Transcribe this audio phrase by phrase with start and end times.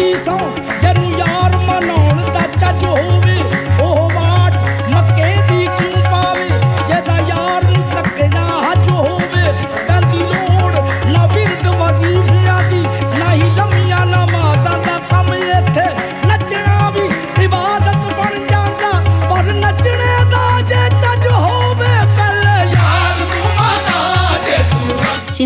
[0.00, 0.77] 我们。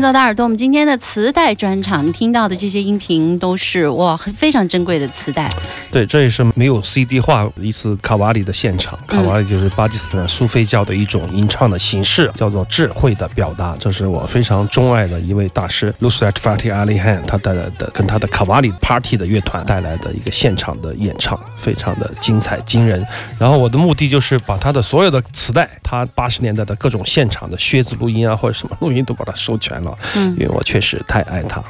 [0.00, 5.46] 行走的耳朵，我们今天的磁带专场听到的这些音频都是哇，非常珍贵的磁带。
[5.90, 8.98] 对，这也是没有 CD 化一次卡瓦里的现场。
[9.06, 13.76] 卡瓦里就是巴基斯坦苏菲教的一种吟唱的形式，叫做智慧的表达。
[13.78, 23.06] 这是我非常钟爱的一位大师 Lusrat f a t i Ali Han，他带来的跟他的卡瓦里 Party 的乐团带来的一个现场的演唱，非常的精彩惊人。
[23.38, 29.89] 然后我的目的就是把他的所有的磁带，他八十年代的各种现场的靴子录音啊，或者什么录音都把它收全了。
[30.16, 31.62] 嗯，因为我确实太爱他。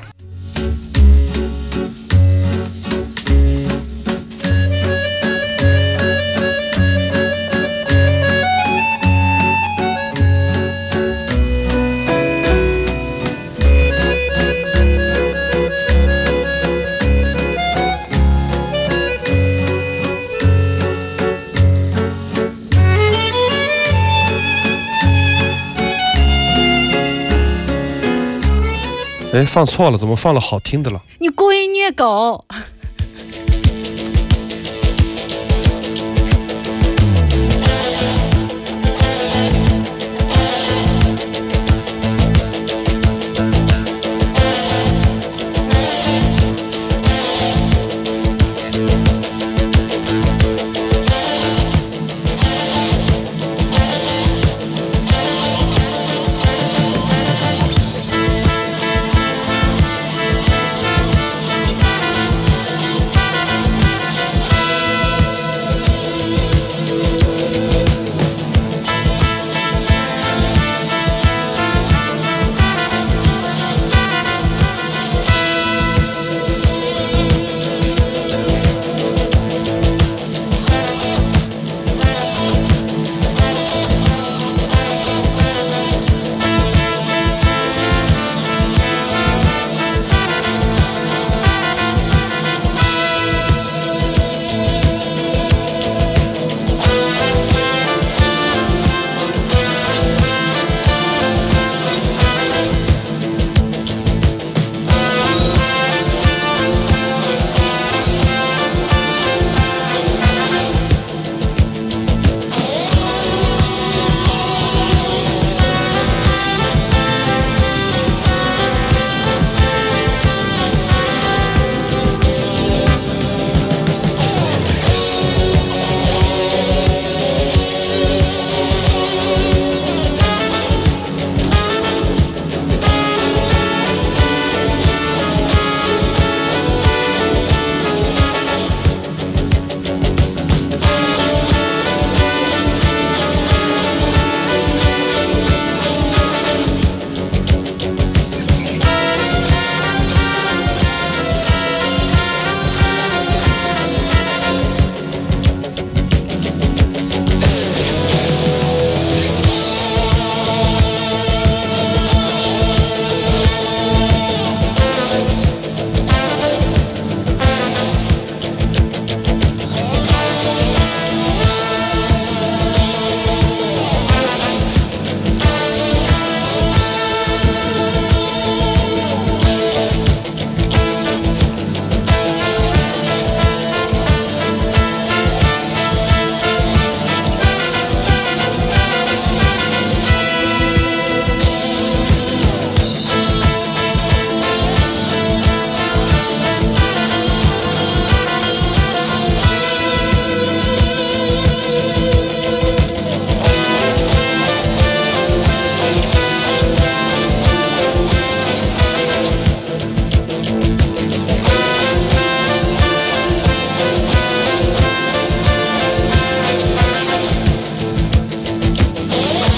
[29.40, 31.00] 哎，放错了，怎么放了好听的了？
[31.19, 32.44] 你故意虐狗。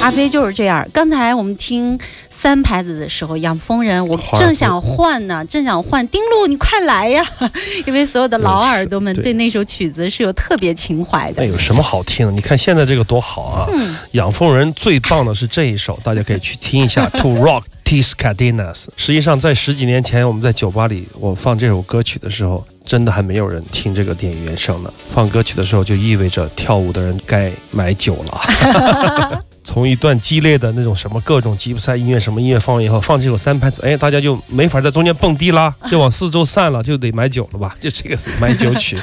[0.03, 0.87] 阿飞就是这样。
[0.93, 6.07] 刚才我们听三牌子的时候，养蜂人，我正想换呢，正想换。
[6.09, 7.25] 丁路，你快来呀！
[7.87, 11.49] 因为所有的老耳朵们对对那首曲子是有特别情怀的那。
[11.49, 12.33] 有什么好听的？
[12.33, 13.67] 你看现在这个多好啊！
[13.73, 17.09] 嗯养蜂人最棒的是这一首，大家可以去听一下。
[17.11, 18.87] To Rock Tis Cadenas。
[18.97, 24.93] 实际上，在十几年前，我们在酒吧里我放这首歌曲的时候，真的还没有人听这个电影原声呢。
[25.09, 29.45] 放歌曲的时候，就意味着跳舞的人该买酒了。
[29.65, 37.77] 从一段激烈的那种什么各种吉普赛音乐什么音乐放完以后，放这首三拍子，哎，大家就没法在中间蹦迪啦， 就往四周散了，就得买酒了吧？
[37.81, 38.99] 就这个买酒曲，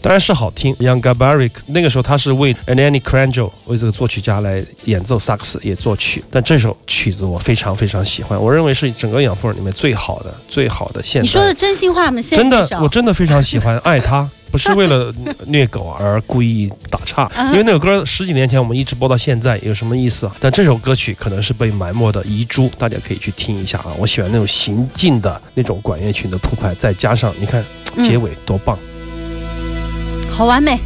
[0.00, 0.74] 当然是好听。
[0.76, 11.22] Young Gabarik 那个时候他是为 Annie Cranjo 为这个作曲家来演奏萨克斯也作曲，但这首曲子我非常非常喜欢，我认为是整个养蜂人里面最好的最好的现代。
[11.22, 12.20] 你说的真心话吗？
[12.20, 15.12] 现真的在这，首我真的非常喜欢，爱他，不是为了
[15.46, 20.36] 虐狗而故意打岔，嗯因为那首歌十几年前我们一直播到现在，有什么意思啊？
[20.38, 23.86] 但这首歌曲可能是被埋没的遗珠，大家可以去听一下啊。
[23.98, 27.64] 我喜欢那种行进的那种管乐群的铺排，再加上你看
[27.96, 28.78] 嗯结尾多棒。
[30.30, 30.78] 好完美。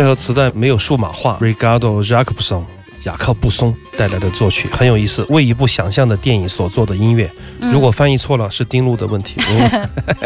[0.00, 2.79] 这首磁带没有数码化 Regardo Jacobson。
[3.04, 7.30] 雅克布松带来的作曲很有意思，为一部想象的电影所做的音乐。
[7.60, 9.70] 嗯如果翻译错了，是丁路的问题，因为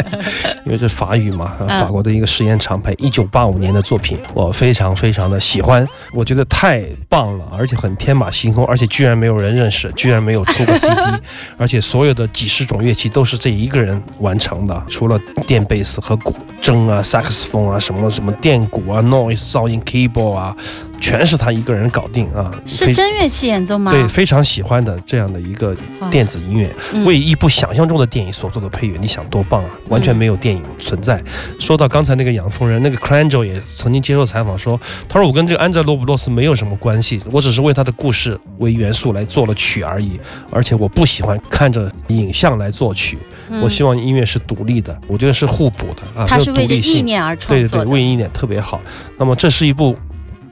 [0.67, 10.95] 因为这法语嘛，嗯法国的一个实验长拍，一九八五年的作品，我非常非常的喜欢，我觉得太棒了，而且很天马行空，而且居然没有人认识，居然没有出过 CD，
[11.59, 20.57] 而且所有的几十种乐器都是这一个人完成的，除了电贝斯和鼓、筝啊、萨克斯风啊、什么什么电鼓啊、noise 噪音、keyboard 啊，
[21.05, 23.93] 全是他一个人搞定啊，是真乐器演奏吗？
[23.93, 25.77] 对，非常喜欢的这样的一个
[26.11, 29.71] 电子音乐，嗯为一部想象中的电影所做的配乐，你想多棒啊！
[29.89, 31.23] 完全没有电影存在。
[31.61, 40.19] 说到刚才那个养蜂人，那个 Cranjo 也曾经接受采访说，他说我跟这个安哲罗布洛斯没有什么关系，我只是为他的故事为元素来做了曲而已，
[40.51, 43.19] 而且我不喜欢看着影像来作曲，
[43.51, 47.93] 嗯我希望音乐是独立的，我觉得是互补的啊，他是为着意念而创对对对。
[47.93, 48.81] 为意念特别好。
[49.19, 49.95] 那么这是一部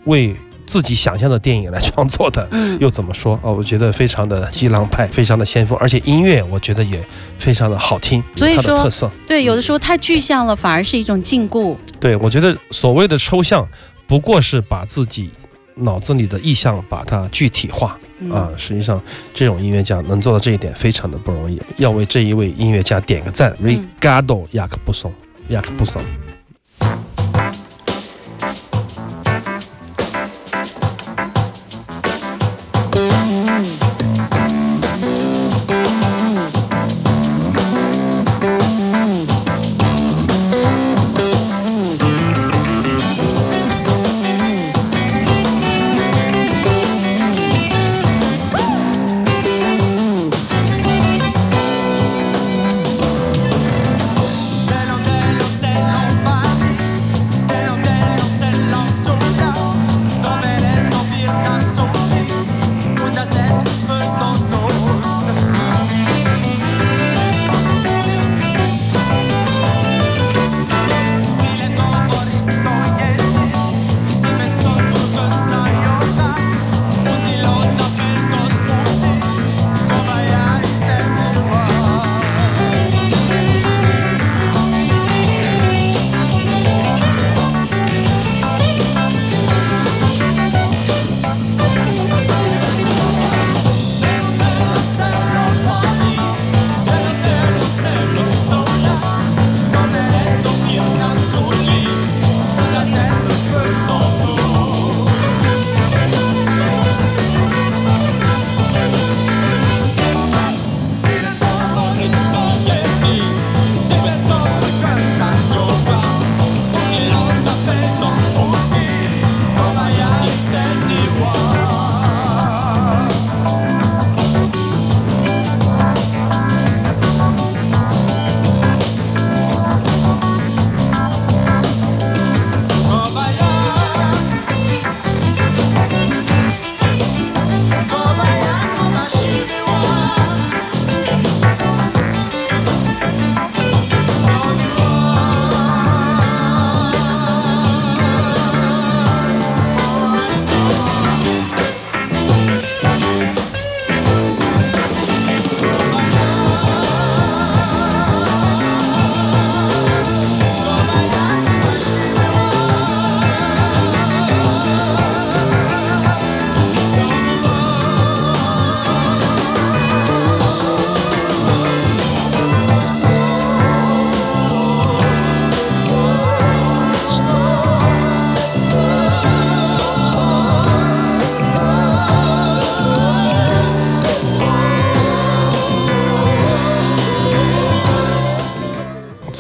[0.04, 3.50] 为自己想象的电影来创作的，嗯又怎么说啊？
[3.50, 7.02] 我觉得非常的激浪派，非常的先锋，而且音乐我觉得也
[7.38, 9.10] 非常的好听，所以说特色。
[9.26, 11.76] 对，有的时候太具象了，反而是一种禁锢。
[12.00, 13.68] 对我觉得所谓的抽象，
[14.06, 15.30] 不过是把自己
[15.74, 17.98] 脑子里的意象把它具体化。
[18.20, 18.48] 嗯啊。
[18.56, 19.02] 实际上，
[19.34, 23.54] 这种音乐家能做到这一点非常的不容易，要为这一位音乐家点个赞。
[23.60, 25.12] 嗯 Ricardo 雅克布松，
[25.48, 26.00] 雅克布松。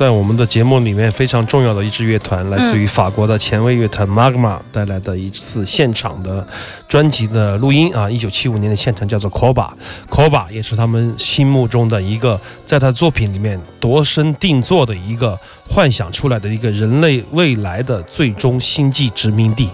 [0.02, 6.44] 在我们的节目里面非常重要的一支乐团，来自于法国的前卫乐团 Magma 带来的一次现场的
[6.88, 9.70] 专辑的录音啊，一九七五年的现场叫做 Koba。
[10.10, 19.70] Koba 也是他们心目中的一个，在他作品里面度身定做的一个幻想出来的一个人类未来的最终星际殖民地。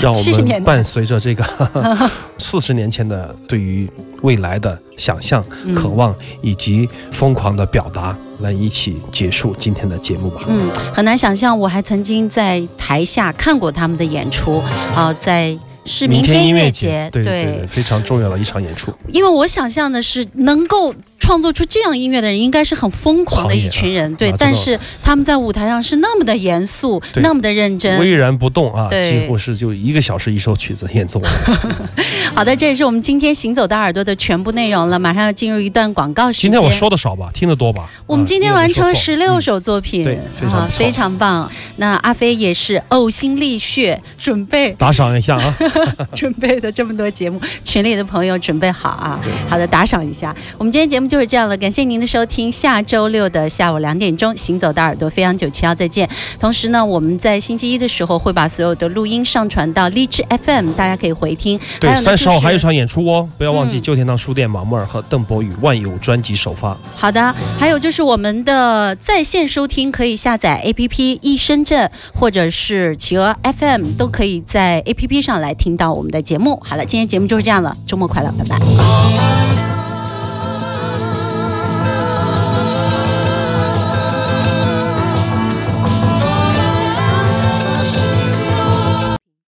[0.00, 1.44] 让我70年代们伴随着这个
[2.38, 3.90] 四十年前的对于
[4.22, 10.42] 未来的想象、嗯渴望以及疯狂的表达，来一起结束今天的节目吧。
[10.48, 14.62] 嗯，很难想象，我还曾经在台下看过他们的演出
[14.94, 18.92] 啊、在是明天音乐节，对对对，非常重要的一场演出。
[19.08, 24.30] 因为我想象的是能够创作出这样音乐的人，应该是很疯狂的一群人，对。
[24.30, 27.98] 啊但是他们在舞台上是那么的严肃，那么的认真。
[27.98, 31.32] 巍然不动啊，对几乎是就一个小时一首曲子演奏完。
[32.34, 34.98] 好的，这也是我们今天行走的耳朵的全部内容了。
[34.98, 36.50] 马上要进入一段广告时间。
[36.50, 37.88] 今天我说的少吧，听得多吧？
[38.06, 41.50] 我们今天啊完成了十六首作品，对非常非常棒。
[41.76, 45.56] 那阿飞也是呕心沥血准备嗯打赏一下啊。
[46.14, 49.18] 准备的这么多节目，群里的朋友准备好啊！
[49.48, 50.34] 好的，打赏一下。
[50.58, 52.50] 我们今天节目就是这样了，感谢您的收听。
[52.50, 56.08] 下周六的下午两点钟，行走的耳朵飞扬九七幺再见。
[56.38, 61.58] 同时呢，我们在星期一的时候会把所有的录音上传到荔枝 FM，大家可以回听。
[61.80, 66.76] 对，三十号还有一场演出哦，不要忘记嗯旧天堂书店马木尔和邓博宇万有专辑首发。
[66.96, 76.60] 好的，还有就是我们的在线收听可以下载 APP 一深圳或者是企鹅 FM，都可以在 APP 上来听到我们的节目。
[76.64, 78.54] 好了，今天节目就是这样了，周末快乐，拜拜。
[78.64, 79.43] Oh